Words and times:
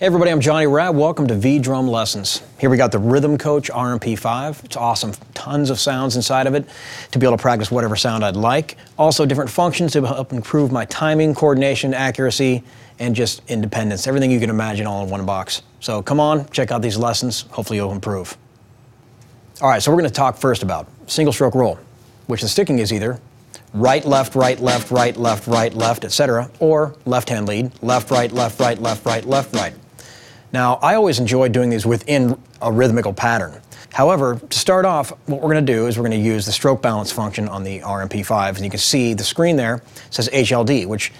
Hey 0.00 0.06
everybody, 0.06 0.30
I'm 0.30 0.40
Johnny 0.40 0.66
Rabb. 0.66 0.96
Welcome 0.96 1.26
to 1.26 1.34
V 1.34 1.58
Drum 1.58 1.86
Lessons. 1.86 2.42
Here 2.58 2.70
we 2.70 2.78
got 2.78 2.90
the 2.90 2.98
Rhythm 2.98 3.36
Coach 3.36 3.70
RMP5. 3.70 4.64
It's 4.64 4.74
awesome. 4.74 5.12
Tons 5.34 5.68
of 5.68 5.78
sounds 5.78 6.16
inside 6.16 6.46
of 6.46 6.54
it 6.54 6.66
to 7.10 7.18
be 7.18 7.26
able 7.26 7.36
to 7.36 7.42
practice 7.42 7.70
whatever 7.70 7.96
sound 7.96 8.24
I'd 8.24 8.34
like. 8.34 8.78
Also 8.98 9.26
different 9.26 9.50
functions 9.50 9.92
to 9.92 10.06
help 10.06 10.32
improve 10.32 10.72
my 10.72 10.86
timing, 10.86 11.34
coordination, 11.34 11.92
accuracy, 11.92 12.62
and 12.98 13.14
just 13.14 13.42
independence. 13.50 14.06
Everything 14.06 14.30
you 14.30 14.40
can 14.40 14.48
imagine 14.48 14.86
all 14.86 15.04
in 15.04 15.10
one 15.10 15.26
box. 15.26 15.60
So 15.80 16.02
come 16.02 16.18
on, 16.18 16.48
check 16.48 16.70
out 16.72 16.80
these 16.80 16.96
lessons. 16.96 17.42
Hopefully 17.50 17.76
you'll 17.76 17.92
improve. 17.92 18.38
All 19.60 19.68
right, 19.68 19.82
so 19.82 19.90
we're 19.90 19.98
going 19.98 20.08
to 20.08 20.14
talk 20.14 20.38
first 20.38 20.62
about 20.62 20.88
single 21.08 21.34
stroke 21.34 21.54
roll, 21.54 21.78
which 22.26 22.40
the 22.40 22.48
sticking 22.48 22.78
is 22.78 22.90
either 22.90 23.20
right, 23.74 24.06
left, 24.06 24.34
right, 24.34 24.58
left, 24.60 24.90
right, 24.90 25.14
left, 25.18 25.46
right, 25.46 25.74
left, 25.74 26.06
etc., 26.06 26.50
or 26.58 26.96
left 27.04 27.28
hand 27.28 27.46
lead, 27.46 27.70
left, 27.82 28.10
right, 28.10 28.32
left, 28.32 28.58
right, 28.58 28.80
left, 28.80 29.04
right, 29.04 29.26
left, 29.26 29.54
right. 29.54 29.74
Now, 30.52 30.74
I 30.76 30.94
always 30.94 31.18
enjoy 31.18 31.48
doing 31.48 31.70
these 31.70 31.86
within 31.86 32.40
a 32.60 32.72
rhythmical 32.72 33.12
pattern. 33.12 33.60
However, 33.92 34.36
to 34.36 34.58
start 34.58 34.84
off, 34.84 35.10
what 35.26 35.40
we're 35.40 35.52
going 35.52 35.64
to 35.64 35.72
do 35.72 35.86
is 35.86 35.98
we're 35.98 36.08
going 36.08 36.20
to 36.20 36.26
use 36.26 36.46
the 36.46 36.52
stroke 36.52 36.80
balance 36.82 37.10
function 37.10 37.48
on 37.48 37.64
the 37.64 37.80
RMP5, 37.80 38.56
and 38.56 38.64
you 38.64 38.70
can 38.70 38.78
see 38.78 39.14
the 39.14 39.24
screen 39.24 39.56
there 39.56 39.82
says 40.10 40.28
HLD, 40.28 40.86
which 40.86 41.12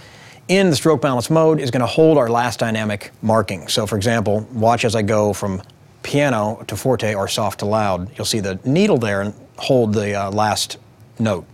in 0.48 0.70
the 0.70 0.77
stroke 0.77 1.01
balance 1.01 1.30
mode 1.30 1.61
is 1.61 1.70
going 1.70 1.80
to 1.80 1.87
hold 1.87 2.19
our 2.19 2.29
last 2.29 2.59
dynamic 2.59 3.12
marking. 3.23 3.69
So 3.69 3.87
for 3.87 3.97
example, 3.97 4.47
watch 4.53 4.84
as 4.84 4.97
I 4.97 5.03
go 5.03 5.33
from 5.33 5.62
piano 6.03 6.65
to 6.67 6.77
forte 6.77 7.15
or 7.15 7.28
soft 7.28 7.61
to 7.61 7.67
loud. 7.67 8.11
You'll 8.17 8.25
see 8.25 8.41
the 8.41 8.59
needle 8.65 8.98
there 8.98 9.23
and 9.23 9.34
hold 9.56 9.92
the 9.95 10.15
uh, 10.15 10.31
last 10.31 10.78
note. 11.19 11.47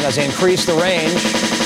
As 0.00 0.18
I 0.18 0.22
increase 0.22 0.66
the 0.66 0.74
range, 0.74 1.63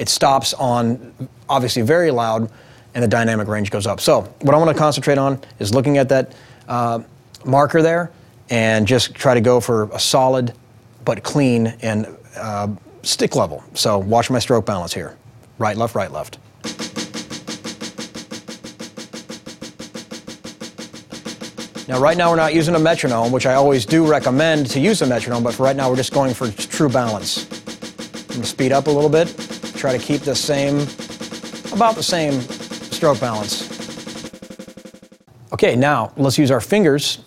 it 0.00 0.08
stops 0.08 0.54
on 0.54 1.14
obviously 1.48 1.82
very 1.82 2.10
loud 2.10 2.50
and 2.94 3.04
the 3.04 3.08
dynamic 3.08 3.46
range 3.46 3.70
goes 3.70 3.86
up. 3.86 4.00
So 4.00 4.22
what 4.40 4.54
I 4.54 4.58
want 4.58 4.70
to 4.70 4.76
concentrate 4.76 5.18
on 5.18 5.38
is 5.58 5.74
looking 5.74 5.98
at 5.98 6.08
that 6.08 6.34
uh, 6.66 7.00
marker 7.44 7.82
there 7.82 8.10
and 8.48 8.86
just 8.86 9.14
try 9.14 9.34
to 9.34 9.42
go 9.42 9.60
for 9.60 9.90
a 9.92 10.00
solid 10.00 10.54
but 11.04 11.22
clean 11.22 11.68
and 11.82 12.06
uh, 12.36 12.68
stick 13.02 13.36
level. 13.36 13.62
So 13.74 13.98
watch 13.98 14.30
my 14.30 14.38
stroke 14.38 14.64
balance 14.64 14.94
here. 14.94 15.18
Right, 15.58 15.76
left, 15.76 15.94
right, 15.94 16.10
left. 16.10 16.38
Now, 21.88 22.00
right 22.00 22.16
now 22.16 22.30
we're 22.30 22.36
not 22.36 22.54
using 22.54 22.74
a 22.74 22.78
metronome, 22.78 23.32
which 23.32 23.44
I 23.44 23.54
always 23.54 23.84
do 23.84 24.08
recommend 24.08 24.70
to 24.70 24.80
use 24.80 25.02
a 25.02 25.06
metronome, 25.06 25.42
but 25.42 25.54
for 25.54 25.64
right 25.64 25.76
now 25.76 25.90
we're 25.90 25.96
just 25.96 26.14
going 26.14 26.32
for 26.32 26.50
true 26.50 26.88
balance. 26.88 27.44
I'm 28.30 28.42
to 28.42 28.46
speed 28.46 28.72
up 28.72 28.86
a 28.86 28.90
little 28.90 29.10
bit, 29.10 29.49
try 29.80 29.96
to 29.96 29.98
keep 29.98 30.20
the 30.20 30.34
same, 30.34 30.76
about 31.74 31.94
the 31.96 32.02
same 32.02 32.38
stroke 32.92 33.18
balance. 33.18 33.68
Okay, 35.54 35.74
now 35.74 36.12
let's 36.18 36.36
use 36.36 36.50
our 36.50 36.60
fingers 36.60 37.20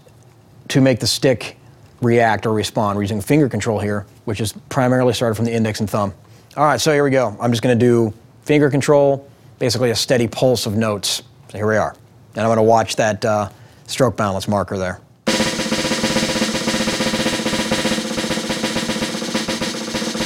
to 0.68 0.80
make 0.80 1.00
the 1.00 1.08
stick 1.08 1.58
react 2.02 2.45
or 2.45 2.54
respond. 2.54 2.95
We're 2.95 3.04
using 3.04 3.22
finger 3.22 3.50
control 3.50 3.80
here, 3.80 4.06
which 4.26 4.40
is 4.40 4.54
primarily 4.70 5.14
started 5.14 5.36
from 5.36 5.45
the 5.45 5.52
index 5.52 5.80
and 5.80 5.90
thumb. 5.90 6.14
All 6.56 6.66
right, 6.66 6.80
so 6.80 6.94
here 6.94 7.04
we 7.04 7.10
go. 7.10 7.36
I'm 7.42 7.52
just 7.52 7.64
to 7.78 7.86
do 7.86 8.14
finger 8.44 8.70
control, 8.70 9.28
basically 9.58 9.90
a 9.90 9.95
steady 9.95 10.28
pulse 10.28 10.67
of 10.67 10.78
notes. 10.78 11.23
So 11.50 11.58
here 11.58 11.67
we 11.67 11.78
are. 11.78 11.95
And 12.36 12.42
I'm 12.42 12.48
to 12.58 12.64
watch 12.64 12.95
that 12.98 13.26
uh, 13.26 13.50
stroke 13.88 14.16
balance 14.16 14.48
marker 14.48 14.78
there. 14.78 15.02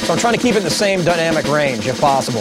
So 0.08 0.14
I'm 0.14 0.20
trying 0.20 0.32
to 0.32 0.40
keep 0.40 0.54
it 0.54 0.58
in 0.60 0.64
the 0.64 0.70
same 0.70 1.04
dynamic 1.04 1.46
range 1.48 1.86
if 1.86 2.00
possible. 2.00 2.40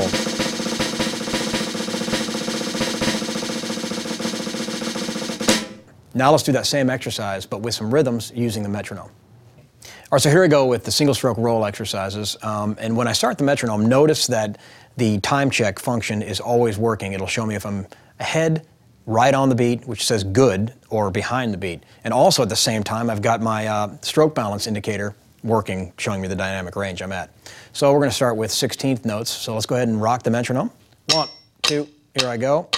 Now 6.13 6.31
let's 6.31 6.43
do 6.43 6.53
that 6.53 6.65
same 6.65 6.89
exercise, 6.89 7.45
but 7.45 7.59
with 7.59 7.73
some 7.73 7.93
rhythms 7.93 8.31
using 8.33 8.63
the 8.63 8.69
metronome. 8.69 9.09
All 9.09 9.91
right, 10.13 10.21
so 10.21 10.29
here 10.29 10.41
we 10.41 10.47
go 10.47 10.65
with 10.65 10.85
the 10.85 10.91
single 10.93 11.13
stroke 11.13 11.37
roll 11.37 11.65
exercises. 11.65 12.37
Um, 12.41 12.77
and 12.79 12.95
when 12.95 13.05
I 13.05 13.11
start 13.11 13.37
the 13.37 13.43
metronome, 13.43 13.89
notice 13.89 14.27
that 14.27 14.59
the 14.95 15.19
time 15.19 15.49
check 15.49 15.77
function 15.77 16.21
is 16.21 16.39
always 16.39 16.77
working. 16.77 17.11
It'll 17.11 17.27
show 17.27 17.45
me 17.45 17.55
if 17.55 17.65
I'm 17.65 17.85
ahead, 18.21 18.65
right 19.05 19.33
on 19.33 19.49
the 19.49 19.55
beat, 19.55 19.85
which 19.85 20.05
says 20.05 20.23
good, 20.23 20.73
or 20.89 21.11
behind 21.11 21.53
the 21.53 21.57
beat. 21.57 21.83
And 22.05 22.13
also 22.13 22.43
at 22.43 22.47
the 22.47 22.55
same 22.55 22.81
time, 22.81 23.09
I've 23.09 23.21
got 23.21 23.41
my 23.41 23.67
uh, 23.67 23.97
stroke 23.99 24.35
balance 24.35 24.67
indicator 24.67 25.17
working, 25.43 25.93
showing 25.97 26.21
me 26.21 26.27
the 26.27 26.35
dynamic 26.35 26.75
range 26.75 27.01
I'm 27.01 27.11
at. 27.11 27.29
So 27.73 27.91
we're 27.91 27.99
going 27.99 28.09
to 28.09 28.15
start 28.15 28.37
with 28.37 28.51
16th 28.51 29.05
notes. 29.05 29.29
So 29.29 29.53
let's 29.53 29.65
go 29.65 29.75
ahead 29.75 29.87
and 29.87 30.01
rock 30.01 30.23
the 30.23 30.31
metronome. 30.31 30.71
One, 31.11 31.29
two, 31.61 31.87
here 32.19 32.27
I 32.27 32.37
go. 32.37 32.69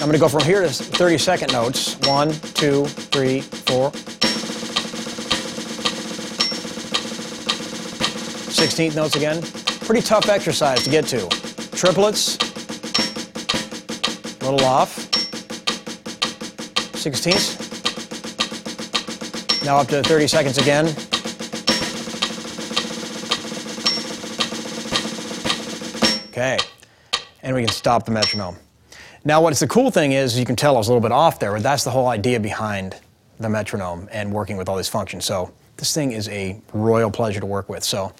I'm 0.00 0.04
going 0.04 0.12
to 0.12 0.18
go 0.18 0.28
from 0.28 0.44
here 0.44 0.62
to 0.62 0.68
30 0.68 1.18
second 1.18 1.52
notes. 1.52 1.98
One, 2.06 2.30
two, 2.30 2.86
three, 2.86 3.40
four. 3.40 3.90
16th 8.58 8.96
notes 8.96 9.16
again. 9.16 9.42
Pretty 9.86 10.06
tough 10.06 10.28
exercise 10.28 10.84
to 10.84 10.90
get 10.90 11.04
to. 11.06 11.28
Triplets, 11.76 12.36
a 14.40 14.50
little 14.50 14.64
off. 14.64 15.17
Sixteenths. 16.98 17.56
Now 19.64 19.76
up 19.76 19.86
to 19.88 20.02
30 20.02 20.26
seconds 20.26 20.58
again. 20.58 20.86
Okay, 26.30 26.58
and 27.42 27.54
we 27.54 27.62
can 27.62 27.72
stop 27.72 28.04
the 28.04 28.10
metronome. 28.10 28.56
Now 29.24 29.40
what's 29.42 29.60
the 29.60 29.68
cool 29.68 29.90
thing 29.90 30.12
is 30.12 30.38
you 30.38 30.44
can 30.44 30.56
tell 30.56 30.74
I 30.74 30.78
was 30.78 30.88
a 30.88 30.90
little 30.90 31.00
bit 31.00 31.12
off 31.12 31.38
there, 31.38 31.52
but 31.52 31.62
that's 31.62 31.84
the 31.84 31.90
whole 31.90 32.08
idea 32.08 32.40
behind 32.40 32.96
the 33.38 33.48
metronome 33.48 34.08
and 34.10 34.32
working 34.32 34.56
with 34.56 34.68
all 34.68 34.76
these 34.76 34.88
functions. 34.88 35.24
So 35.24 35.52
this 35.76 35.94
thing 35.94 36.12
is 36.12 36.28
a 36.28 36.60
royal 36.72 37.10
pleasure 37.10 37.40
to 37.40 37.46
work 37.46 37.68
with. 37.68 37.84
So 37.84 38.12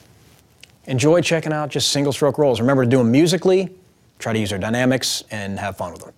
enjoy 0.86 1.20
checking 1.22 1.52
out 1.52 1.70
just 1.70 1.90
single 1.90 2.12
stroke 2.12 2.38
rolls. 2.38 2.60
Remember 2.60 2.84
to 2.84 2.90
do 2.90 2.98
them 2.98 3.10
musically, 3.10 3.70
try 4.18 4.32
to 4.32 4.38
use 4.38 4.50
their 4.50 4.58
dynamics, 4.58 5.24
and 5.30 5.58
have 5.58 5.76
fun 5.76 5.92
with 5.92 6.02
them. 6.02 6.12